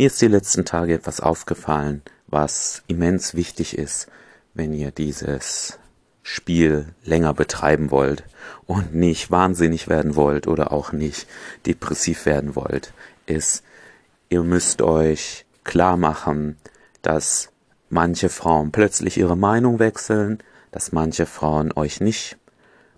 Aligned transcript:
Mir 0.00 0.06
ist 0.06 0.22
die 0.22 0.28
letzten 0.28 0.64
Tage 0.64 0.94
etwas 0.94 1.20
aufgefallen, 1.20 2.00
was 2.26 2.82
immens 2.86 3.34
wichtig 3.34 3.76
ist, 3.76 4.08
wenn 4.54 4.72
ihr 4.72 4.92
dieses 4.92 5.78
Spiel 6.22 6.94
länger 7.04 7.34
betreiben 7.34 7.90
wollt 7.90 8.24
und 8.64 8.94
nicht 8.94 9.30
wahnsinnig 9.30 9.88
werden 9.88 10.16
wollt 10.16 10.46
oder 10.46 10.72
auch 10.72 10.92
nicht 10.92 11.26
depressiv 11.66 12.24
werden 12.24 12.56
wollt, 12.56 12.94
ist, 13.26 13.62
ihr 14.30 14.42
müsst 14.42 14.80
euch 14.80 15.44
klar 15.64 15.98
machen, 15.98 16.56
dass 17.02 17.50
manche 17.90 18.30
Frauen 18.30 18.72
plötzlich 18.72 19.18
ihre 19.18 19.36
Meinung 19.36 19.80
wechseln, 19.80 20.38
dass 20.70 20.92
manche 20.92 21.26
Frauen 21.26 21.72
euch 21.76 22.00
nicht 22.00 22.38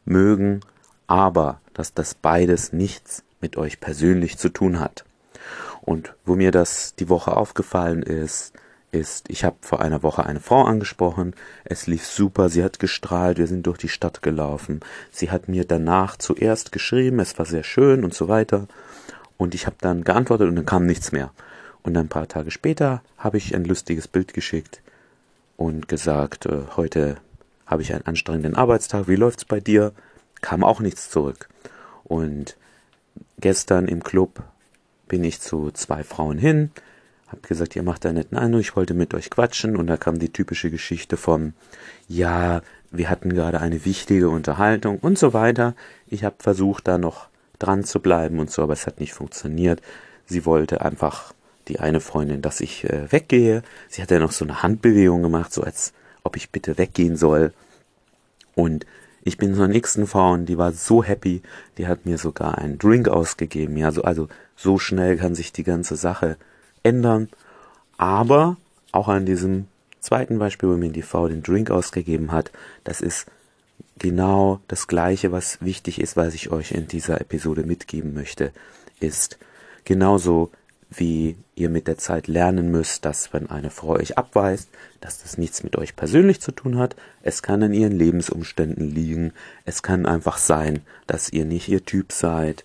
mögen, 0.04 0.60
aber 1.08 1.60
dass 1.74 1.94
das 1.94 2.14
beides 2.14 2.72
nichts 2.72 3.24
mit 3.40 3.56
euch 3.56 3.80
persönlich 3.80 4.38
zu 4.38 4.50
tun 4.50 4.78
hat. 4.78 5.04
Und 5.82 6.14
wo 6.24 6.36
mir 6.36 6.52
das 6.52 6.94
die 6.94 7.08
Woche 7.08 7.36
aufgefallen 7.36 8.02
ist, 8.02 8.54
ist, 8.92 9.30
ich 9.30 9.44
habe 9.44 9.56
vor 9.62 9.80
einer 9.80 10.02
Woche 10.02 10.24
eine 10.24 10.38
Frau 10.38 10.64
angesprochen, 10.64 11.34
es 11.64 11.86
lief 11.86 12.06
super, 12.06 12.48
sie 12.48 12.62
hat 12.62 12.78
gestrahlt, 12.78 13.38
wir 13.38 13.46
sind 13.46 13.66
durch 13.66 13.78
die 13.78 13.88
Stadt 13.88 14.22
gelaufen. 14.22 14.80
Sie 15.10 15.30
hat 15.30 15.48
mir 15.48 15.64
danach 15.64 16.16
zuerst 16.16 16.72
geschrieben, 16.72 17.18
es 17.18 17.38
war 17.38 17.46
sehr 17.46 17.64
schön 17.64 18.04
und 18.04 18.14
so 18.14 18.28
weiter. 18.28 18.68
Und 19.38 19.54
ich 19.54 19.66
habe 19.66 19.76
dann 19.80 20.04
geantwortet 20.04 20.48
und 20.48 20.56
dann 20.56 20.66
kam 20.66 20.86
nichts 20.86 21.10
mehr. 21.10 21.32
Und 21.82 21.96
ein 21.96 22.08
paar 22.08 22.28
Tage 22.28 22.50
später 22.50 23.02
habe 23.18 23.38
ich 23.38 23.54
ein 23.54 23.64
lustiges 23.64 24.06
Bild 24.06 24.34
geschickt 24.34 24.82
und 25.56 25.88
gesagt, 25.88 26.46
äh, 26.46 26.62
heute 26.76 27.16
habe 27.66 27.82
ich 27.82 27.92
einen 27.92 28.06
anstrengenden 28.06 28.54
Arbeitstag, 28.54 29.08
wie 29.08 29.16
läuft's 29.16 29.44
bei 29.44 29.58
dir? 29.58 29.92
Kam 30.42 30.62
auch 30.62 30.80
nichts 30.80 31.10
zurück. 31.10 31.48
Und 32.04 32.56
gestern 33.38 33.88
im 33.88 34.04
Club 34.04 34.42
bin 35.12 35.24
ich 35.24 35.42
zu 35.42 35.70
zwei 35.72 36.04
Frauen 36.04 36.38
hin, 36.38 36.70
hab 37.28 37.42
gesagt, 37.42 37.76
ihr 37.76 37.82
macht 37.82 38.06
einen 38.06 38.16
netten 38.16 38.38
Eindruck, 38.38 38.62
ich 38.62 38.76
wollte 38.76 38.94
mit 38.94 39.12
euch 39.12 39.28
quatschen 39.28 39.76
und 39.76 39.86
da 39.86 39.98
kam 39.98 40.18
die 40.18 40.32
typische 40.32 40.70
Geschichte 40.70 41.18
vom, 41.18 41.52
ja, 42.08 42.62
wir 42.90 43.10
hatten 43.10 43.34
gerade 43.34 43.60
eine 43.60 43.84
wichtige 43.84 44.30
Unterhaltung 44.30 44.98
und 45.00 45.18
so 45.18 45.34
weiter. 45.34 45.74
Ich 46.06 46.24
habe 46.24 46.36
versucht, 46.38 46.88
da 46.88 46.96
noch 46.96 47.28
dran 47.58 47.84
zu 47.84 48.00
bleiben 48.00 48.38
und 48.38 48.50
so, 48.50 48.62
aber 48.62 48.72
es 48.72 48.86
hat 48.86 49.00
nicht 49.00 49.12
funktioniert. 49.12 49.82
Sie 50.24 50.46
wollte 50.46 50.80
einfach 50.80 51.34
die 51.68 51.78
eine 51.78 52.00
Freundin, 52.00 52.40
dass 52.40 52.62
ich 52.62 52.84
äh, 52.84 53.12
weggehe. 53.12 53.62
Sie 53.90 54.00
hat 54.00 54.10
ja 54.10 54.18
noch 54.18 54.32
so 54.32 54.46
eine 54.46 54.62
Handbewegung 54.62 55.22
gemacht, 55.22 55.52
so 55.52 55.62
als 55.62 55.92
ob 56.24 56.36
ich 56.36 56.48
bitte 56.48 56.78
weggehen 56.78 57.18
soll. 57.18 57.52
Und 58.54 58.86
ich 59.24 59.38
bin 59.38 59.54
zur 59.54 59.68
nächsten 59.68 60.06
Frau 60.06 60.32
und 60.32 60.46
die 60.46 60.58
war 60.58 60.72
so 60.72 61.02
happy, 61.02 61.42
die 61.78 61.86
hat 61.86 62.06
mir 62.06 62.18
sogar 62.18 62.58
einen 62.58 62.78
Drink 62.78 63.08
ausgegeben. 63.08 63.76
Ja, 63.76 63.92
so, 63.92 64.02
also 64.02 64.28
so 64.56 64.78
schnell 64.78 65.16
kann 65.16 65.34
sich 65.34 65.52
die 65.52 65.64
ganze 65.64 65.96
Sache 65.96 66.36
ändern. 66.82 67.28
Aber 67.96 68.56
auch 68.90 69.08
an 69.08 69.24
diesem 69.26 69.66
zweiten 70.00 70.38
Beispiel, 70.38 70.68
wo 70.68 70.76
mir 70.76 70.90
die 70.90 71.02
Frau 71.02 71.28
den 71.28 71.42
Drink 71.42 71.70
ausgegeben 71.70 72.32
hat, 72.32 72.50
das 72.82 73.00
ist 73.00 73.26
genau 73.98 74.60
das 74.66 74.88
Gleiche, 74.88 75.30
was 75.30 75.62
wichtig 75.62 76.00
ist, 76.00 76.16
was 76.16 76.34
ich 76.34 76.50
euch 76.50 76.72
in 76.72 76.88
dieser 76.88 77.20
Episode 77.20 77.62
mitgeben 77.62 78.14
möchte, 78.14 78.52
ist 78.98 79.38
genauso 79.84 80.50
wie 80.94 81.36
ihr 81.54 81.68
mit 81.68 81.88
der 81.88 81.98
Zeit 81.98 82.26
lernen 82.26 82.70
müsst, 82.70 83.04
dass 83.04 83.32
wenn 83.32 83.50
eine 83.50 83.70
Frau 83.70 83.90
euch 83.90 84.18
abweist, 84.18 84.68
dass 85.00 85.22
das 85.22 85.38
nichts 85.38 85.62
mit 85.62 85.76
euch 85.76 85.96
persönlich 85.96 86.40
zu 86.40 86.52
tun 86.52 86.78
hat. 86.78 86.96
Es 87.22 87.42
kann 87.42 87.62
in 87.62 87.72
ihren 87.72 87.92
Lebensumständen 87.92 88.90
liegen. 88.90 89.32
Es 89.64 89.82
kann 89.82 90.06
einfach 90.06 90.38
sein, 90.38 90.80
dass 91.06 91.32
ihr 91.32 91.44
nicht 91.44 91.68
ihr 91.68 91.84
Typ 91.84 92.12
seid 92.12 92.64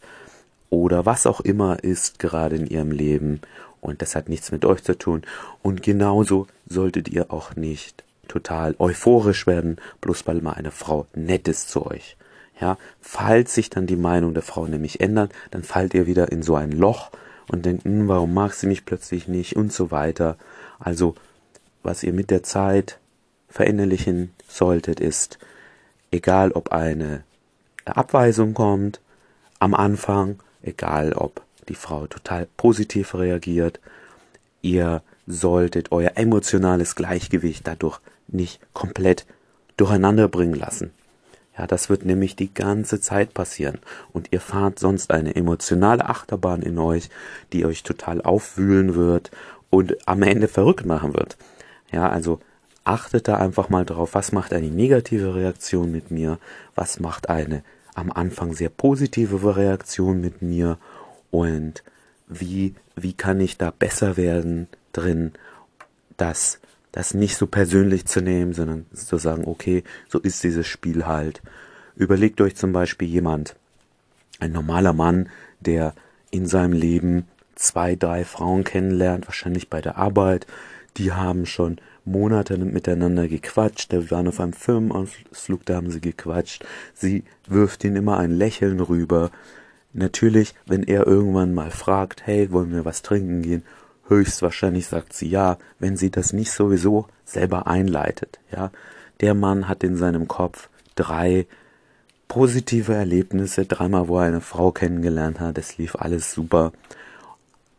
oder 0.69 1.05
was 1.05 1.25
auch 1.25 1.41
immer 1.41 1.83
ist 1.83 2.19
gerade 2.19 2.55
in 2.55 2.67
ihrem 2.67 2.91
Leben 2.91 3.41
und 3.81 4.01
das 4.01 4.15
hat 4.15 4.29
nichts 4.29 4.51
mit 4.51 4.65
euch 4.65 4.83
zu 4.83 4.97
tun. 4.97 5.21
Und 5.61 5.83
genauso 5.83 6.47
solltet 6.67 7.07
ihr 7.07 7.31
auch 7.31 7.55
nicht 7.55 8.03
total 8.27 8.75
euphorisch 8.79 9.47
werden, 9.47 9.77
bloß 10.01 10.27
weil 10.27 10.41
mal 10.41 10.53
eine 10.53 10.71
Frau 10.71 11.07
nett 11.15 11.47
ist 11.47 11.69
zu 11.69 11.85
euch. 11.85 12.17
Ja, 12.59 12.77
falls 12.99 13.53
sich 13.53 13.69
dann 13.69 13.85
die 13.85 13.95
Meinung 13.95 14.33
der 14.33 14.43
Frau 14.43 14.65
nämlich 14.65 14.99
ändert, 14.99 15.31
dann 15.51 15.63
fallt 15.63 15.93
ihr 15.93 16.07
wieder 16.07 16.31
in 16.31 16.41
so 16.41 16.55
ein 16.55 16.71
Loch 16.71 17.11
und 17.51 17.65
denkt, 17.65 17.85
hm, 17.85 18.07
warum 18.07 18.33
mag 18.33 18.53
sie 18.53 18.67
mich 18.67 18.85
plötzlich 18.85 19.27
nicht 19.27 19.55
und 19.55 19.71
so 19.71 19.91
weiter. 19.91 20.37
Also, 20.79 21.15
was 21.83 22.03
ihr 22.03 22.13
mit 22.13 22.29
der 22.31 22.43
Zeit 22.43 22.99
verinnerlichen 23.49 24.33
solltet, 24.47 24.99
ist, 24.99 25.39
egal 26.11 26.51
ob 26.51 26.71
eine 26.71 27.23
Abweisung 27.85 28.53
kommt 28.53 28.99
am 29.59 29.73
Anfang, 29.73 30.39
egal 30.61 31.13
ob 31.13 31.41
die 31.69 31.75
Frau 31.75 32.07
total 32.07 32.47
positiv 32.57 33.15
reagiert. 33.15 33.79
Ihr 34.61 35.01
solltet 35.25 35.91
euer 35.91 36.11
emotionales 36.15 36.95
Gleichgewicht 36.95 37.67
dadurch 37.67 37.99
nicht 38.27 38.59
komplett 38.73 39.25
durcheinander 39.77 40.27
bringen 40.27 40.55
lassen. 40.55 40.91
Ja, 41.57 41.65
das 41.67 41.89
wird 41.89 42.05
nämlich 42.05 42.35
die 42.35 42.53
ganze 42.53 43.01
Zeit 43.01 43.33
passieren. 43.33 43.79
Und 44.13 44.31
ihr 44.31 44.41
fahrt 44.41 44.79
sonst 44.79 45.11
eine 45.11 45.35
emotionale 45.35 46.07
Achterbahn 46.07 46.61
in 46.61 46.77
euch, 46.77 47.09
die 47.51 47.65
euch 47.65 47.83
total 47.83 48.21
aufwühlen 48.21 48.95
wird 48.95 49.31
und 49.69 50.07
am 50.07 50.21
Ende 50.21 50.47
verrückt 50.47 50.85
machen 50.85 51.13
wird. 51.13 51.37
Ja, 51.91 52.09
also 52.09 52.39
achtet 52.83 53.27
da 53.27 53.37
einfach 53.37 53.69
mal 53.69 53.85
drauf, 53.85 54.13
was 54.13 54.31
macht 54.31 54.53
eine 54.53 54.69
negative 54.69 55.35
Reaktion 55.35 55.91
mit 55.91 56.11
mir, 56.11 56.37
was 56.75 56.99
macht 56.99 57.29
eine 57.29 57.63
am 57.97 58.11
Anfang 58.11 58.53
sehr 58.53 58.69
positive 58.69 59.55
Reaktion 59.55 60.21
mit 60.21 60.43
mir 60.43 60.77
und 61.31 61.83
wie, 62.27 62.75
wie 62.95 63.13
kann 63.13 63.39
ich 63.41 63.57
da 63.57 63.71
besser 63.71 64.17
werden 64.17 64.67
drin, 64.93 65.31
das, 66.15 66.59
das 66.91 67.13
nicht 67.13 67.37
so 67.37 67.47
persönlich 67.47 68.05
zu 68.05 68.21
nehmen, 68.21 68.53
sondern 68.53 68.85
zu 68.93 69.17
sagen, 69.17 69.43
okay, 69.45 69.83
so 70.07 70.19
ist 70.19 70.43
dieses 70.43 70.67
Spiel 70.67 71.05
halt. 71.05 71.41
Überlegt 71.95 72.41
euch 72.41 72.55
zum 72.55 72.73
Beispiel 72.73 73.07
jemand, 73.07 73.55
ein 74.39 74.51
normaler 74.51 74.93
Mann, 74.93 75.29
der 75.59 75.93
in 76.31 76.45
seinem 76.45 76.73
Leben 76.73 77.25
zwei, 77.55 77.95
drei 77.95 78.23
Frauen 78.23 78.63
kennenlernt, 78.63 79.27
wahrscheinlich 79.27 79.69
bei 79.69 79.81
der 79.81 79.97
Arbeit, 79.97 80.45
die 80.97 81.11
haben 81.11 81.45
schon 81.45 81.77
Monate 82.05 82.57
miteinander 82.57 83.27
gequatscht, 83.27 83.91
da 83.91 84.09
waren 84.11 84.27
auf 84.27 84.39
einem 84.39 84.53
Firmenausflug, 84.53 85.65
da 85.65 85.75
haben 85.75 85.91
sie 85.91 86.01
gequatscht, 86.01 86.65
sie 86.93 87.23
wirft 87.47 87.83
ihn 87.83 87.95
immer 87.95 88.17
ein 88.17 88.31
Lächeln 88.31 88.79
rüber, 88.79 89.31
Natürlich, 89.97 90.53
wenn 90.67 90.83
er 90.83 91.07
irgendwann 91.07 91.55
mal 91.55 91.71
fragt, 91.71 92.27
hey, 92.27 92.51
wollen 92.51 92.71
wir 92.71 92.85
was 92.85 93.01
trinken 93.01 93.41
gehen? 93.41 93.63
Höchstwahrscheinlich 94.07 94.87
sagt 94.87 95.13
sie 95.13 95.29
ja, 95.29 95.57
wenn 95.79 95.97
sie 95.97 96.09
das 96.09 96.33
nicht 96.33 96.51
sowieso 96.51 97.07
selber 97.25 97.67
einleitet, 97.67 98.39
ja. 98.51 98.71
Der 99.21 99.33
Mann 99.33 99.67
hat 99.67 99.83
in 99.83 99.97
seinem 99.97 100.27
Kopf 100.27 100.69
drei 100.95 101.47
positive 102.27 102.93
Erlebnisse, 102.93 103.65
dreimal, 103.65 104.07
wo 104.07 104.19
er 104.19 104.25
eine 104.25 104.41
Frau 104.41 104.71
kennengelernt 104.71 105.39
hat, 105.39 105.57
es 105.57 105.77
lief 105.77 105.95
alles 105.95 106.33
super. 106.33 106.71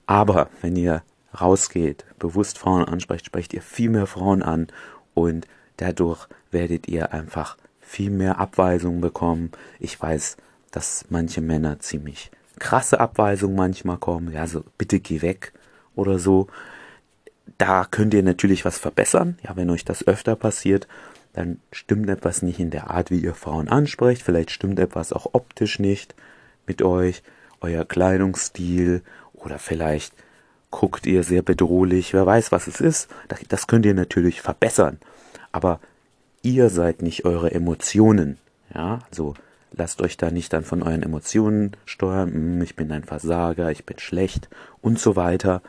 Aber 0.06 0.48
wenn 0.62 0.74
ihr 0.74 1.02
rausgeht, 1.38 2.04
bewusst 2.18 2.58
Frauen 2.58 2.84
ansprecht, 2.84 3.26
sprecht 3.26 3.52
ihr 3.52 3.62
viel 3.62 3.90
mehr 3.90 4.06
Frauen 4.06 4.42
an 4.42 4.68
und 5.14 5.46
dadurch 5.76 6.26
werdet 6.50 6.88
ihr 6.88 7.12
einfach 7.12 7.56
viel 7.80 8.10
mehr 8.10 8.38
Abweisungen 8.38 9.00
bekommen. 9.00 9.52
Ich 9.78 10.00
weiß, 10.00 10.36
dass 10.70 11.04
manche 11.08 11.40
Männer 11.40 11.78
ziemlich 11.78 12.30
krasse 12.58 13.00
Abweisungen 13.00 13.56
manchmal 13.56 13.98
kommen, 13.98 14.32
ja, 14.32 14.46
so 14.46 14.64
bitte 14.76 14.98
geh 14.98 15.22
weg 15.22 15.52
oder 15.98 16.18
so. 16.18 16.46
Da 17.58 17.84
könnt 17.84 18.14
ihr 18.14 18.22
natürlich 18.22 18.64
was 18.64 18.78
verbessern, 18.78 19.38
ja, 19.42 19.56
wenn 19.56 19.70
euch 19.70 19.84
das 19.84 20.06
öfter 20.06 20.36
passiert, 20.36 20.86
dann 21.32 21.60
stimmt 21.72 22.08
etwas 22.08 22.42
nicht 22.42 22.60
in 22.60 22.70
der 22.70 22.90
Art, 22.90 23.10
wie 23.10 23.18
ihr 23.18 23.34
Frauen 23.34 23.68
ansprecht, 23.68 24.22
vielleicht 24.22 24.50
stimmt 24.50 24.78
etwas 24.78 25.12
auch 25.12 25.30
optisch 25.32 25.78
nicht 25.78 26.14
mit 26.66 26.82
euch, 26.82 27.22
euer 27.60 27.84
Kleidungsstil. 27.84 29.02
Oder 29.34 29.58
vielleicht 29.58 30.14
guckt 30.70 31.06
ihr 31.06 31.22
sehr 31.22 31.42
bedrohlich, 31.42 32.12
wer 32.12 32.26
weiß, 32.26 32.52
was 32.52 32.66
es 32.66 32.80
ist. 32.80 33.08
Das 33.48 33.66
könnt 33.66 33.86
ihr 33.86 33.94
natürlich 33.94 34.40
verbessern, 34.40 34.98
aber 35.52 35.80
ihr 36.42 36.70
seid 36.70 37.02
nicht 37.02 37.24
eure 37.24 37.52
Emotionen, 37.52 38.38
ja, 38.74 39.00
also 39.10 39.34
Lasst 39.72 40.00
euch 40.00 40.16
da 40.16 40.30
nicht 40.30 40.52
dann 40.52 40.64
von 40.64 40.82
euren 40.82 41.02
Emotionen 41.02 41.72
steuern, 41.84 42.32
hm, 42.32 42.62
ich 42.62 42.74
bin 42.74 42.90
ein 42.90 43.04
Versager, 43.04 43.70
ich 43.70 43.84
bin 43.84 43.98
schlecht 43.98 44.48
und 44.80 44.98
so 44.98 45.14
weiter, 45.14 45.62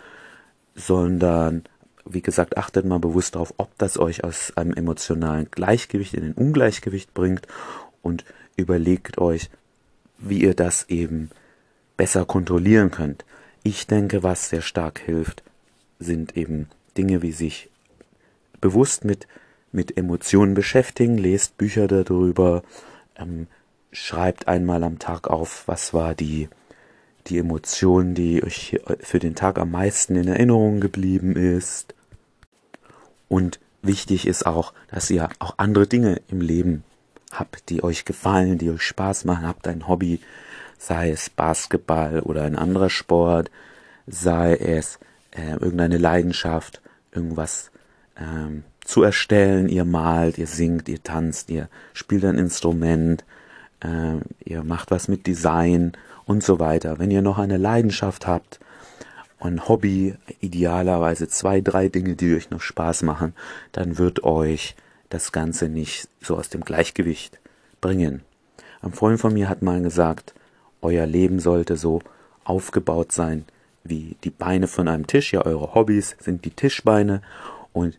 sondern 0.79 1.63
wie 2.05 2.21
gesagt, 2.21 2.57
achtet 2.57 2.85
mal 2.85 2.99
bewusst 2.99 3.35
darauf, 3.35 3.53
ob 3.57 3.77
das 3.77 3.99
euch 3.99 4.23
aus 4.23 4.53
einem 4.55 4.73
emotionalen 4.73 5.49
Gleichgewicht 5.51 6.15
in 6.15 6.23
ein 6.23 6.33
Ungleichgewicht 6.33 7.13
bringt 7.13 7.47
und 8.01 8.25
überlegt 8.55 9.19
euch, 9.19 9.49
wie 10.17 10.41
ihr 10.41 10.55
das 10.55 10.89
eben 10.89 11.29
besser 11.97 12.25
kontrollieren 12.25 12.89
könnt. 12.91 13.25
Ich 13.63 13.87
denke, 13.87 14.23
was 14.23 14.49
sehr 14.49 14.61
stark 14.61 14.99
hilft, 14.99 15.43
sind 15.99 16.35
eben 16.35 16.67
Dinge 16.97 17.21
wie 17.21 17.31
sich 17.31 17.69
bewusst 18.59 19.05
mit, 19.05 19.27
mit 19.71 19.95
Emotionen 19.95 20.53
beschäftigen, 20.53 21.17
lest 21.17 21.57
Bücher 21.57 21.87
darüber, 21.87 22.63
ähm, 23.15 23.47
schreibt 23.91 24.47
einmal 24.47 24.83
am 24.83 24.99
Tag 24.99 25.27
auf, 25.27 25.67
was 25.67 25.93
war 25.93 26.15
die, 26.15 26.49
die 27.29 27.37
Emotion, 27.37 28.15
die 28.15 28.43
euch 28.43 28.79
für 28.99 29.19
den 29.19 29.35
Tag 29.35 29.57
am 29.59 29.71
meisten 29.71 30.15
in 30.15 30.27
Erinnerung 30.27 30.79
geblieben 30.79 31.35
ist. 31.35 31.93
Und 33.27 33.59
wichtig 33.81 34.27
ist 34.27 34.45
auch, 34.45 34.73
dass 34.91 35.09
ihr 35.09 35.29
auch 35.39 35.55
andere 35.57 35.87
Dinge 35.87 36.21
im 36.29 36.41
Leben 36.41 36.83
habt, 37.31 37.69
die 37.69 37.83
euch 37.83 38.05
gefallen, 38.05 38.57
die 38.57 38.69
euch 38.71 38.81
Spaß 38.81 39.25
machen, 39.25 39.47
habt 39.47 39.67
ein 39.67 39.87
Hobby, 39.87 40.19
sei 40.77 41.11
es 41.11 41.29
Basketball 41.29 42.21
oder 42.21 42.43
ein 42.43 42.55
anderer 42.55 42.89
Sport, 42.89 43.51
sei 44.07 44.55
es 44.55 44.99
äh, 45.31 45.51
irgendeine 45.51 45.97
Leidenschaft, 45.97 46.81
irgendwas 47.11 47.71
ähm, 48.17 48.63
zu 48.83 49.03
erstellen. 49.03 49.69
Ihr 49.69 49.85
malt, 49.85 50.37
ihr 50.37 50.47
singt, 50.47 50.89
ihr 50.89 51.03
tanzt, 51.03 51.49
ihr 51.49 51.69
spielt 51.93 52.25
ein 52.25 52.37
Instrument, 52.37 53.23
äh, 53.81 54.19
ihr 54.43 54.63
macht 54.63 54.91
was 54.91 55.07
mit 55.07 55.27
Design 55.27 55.93
und 56.25 56.43
so 56.43 56.59
weiter. 56.59 56.99
Wenn 56.99 57.11
ihr 57.11 57.21
noch 57.21 57.37
eine 57.37 57.57
Leidenschaft 57.57 58.27
habt, 58.27 58.59
ein 59.39 59.67
Hobby, 59.67 60.15
idealerweise 60.41 61.27
zwei, 61.27 61.61
drei 61.61 61.87
Dinge, 61.87 62.15
die 62.15 62.35
euch 62.35 62.49
noch 62.49 62.61
Spaß 62.61 63.03
machen, 63.03 63.33
dann 63.71 63.97
wird 63.97 64.23
euch 64.23 64.75
das 65.09 65.31
Ganze 65.31 65.69
nicht 65.69 66.09
so 66.21 66.35
aus 66.35 66.49
dem 66.49 66.61
Gleichgewicht 66.61 67.39
bringen. 67.81 68.21
Ein 68.81 68.93
Freund 68.93 69.19
von 69.19 69.33
mir 69.33 69.49
hat 69.49 69.61
mal 69.61 69.81
gesagt, 69.81 70.33
euer 70.81 71.05
Leben 71.05 71.39
sollte 71.39 71.77
so 71.77 72.01
aufgebaut 72.43 73.11
sein 73.11 73.45
wie 73.83 74.15
die 74.23 74.29
Beine 74.29 74.67
von 74.67 74.87
einem 74.87 75.07
Tisch. 75.07 75.33
Ja, 75.33 75.45
eure 75.45 75.73
Hobbys 75.73 76.15
sind 76.19 76.45
die 76.45 76.51
Tischbeine 76.51 77.21
und 77.73 77.97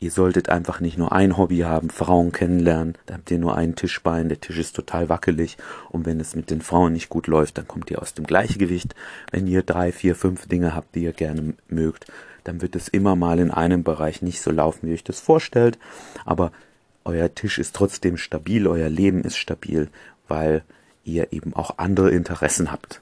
Ihr 0.00 0.12
solltet 0.12 0.48
einfach 0.48 0.78
nicht 0.78 0.96
nur 0.96 1.10
ein 1.10 1.36
Hobby 1.36 1.58
haben, 1.58 1.90
Frauen 1.90 2.30
kennenlernen, 2.30 2.94
da 3.06 3.14
habt 3.14 3.30
ihr 3.32 3.38
nur 3.38 3.56
ein 3.56 3.74
Tischbein, 3.74 4.28
der 4.28 4.40
Tisch 4.40 4.58
ist 4.58 4.76
total 4.76 5.08
wackelig 5.08 5.56
und 5.90 6.06
wenn 6.06 6.20
es 6.20 6.36
mit 6.36 6.50
den 6.50 6.60
Frauen 6.60 6.92
nicht 6.92 7.08
gut 7.08 7.26
läuft, 7.26 7.58
dann 7.58 7.66
kommt 7.66 7.90
ihr 7.90 8.00
aus 8.00 8.14
dem 8.14 8.24
Gleichgewicht. 8.24 8.94
Wenn 9.32 9.48
ihr 9.48 9.62
drei, 9.64 9.90
vier, 9.90 10.14
fünf 10.14 10.46
Dinge 10.46 10.74
habt, 10.74 10.94
die 10.94 11.02
ihr 11.02 11.12
gerne 11.12 11.54
mögt, 11.68 12.06
dann 12.44 12.62
wird 12.62 12.76
es 12.76 12.86
immer 12.86 13.16
mal 13.16 13.40
in 13.40 13.50
einem 13.50 13.82
Bereich 13.82 14.22
nicht 14.22 14.40
so 14.40 14.52
laufen, 14.52 14.86
wie 14.86 14.90
ihr 14.90 14.94
euch 14.94 15.04
das 15.04 15.18
vorstellt, 15.18 15.78
aber 16.24 16.52
euer 17.04 17.34
Tisch 17.34 17.58
ist 17.58 17.74
trotzdem 17.74 18.18
stabil, 18.18 18.68
euer 18.68 18.88
Leben 18.88 19.24
ist 19.24 19.36
stabil, 19.36 19.88
weil 20.28 20.62
ihr 21.04 21.32
eben 21.32 21.54
auch 21.54 21.78
andere 21.78 22.10
Interessen 22.10 22.70
habt. 22.70 23.00